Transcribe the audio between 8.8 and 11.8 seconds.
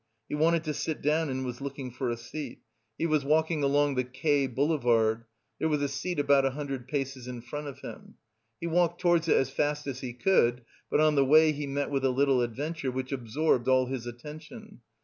towards it as fast he could; but on the way he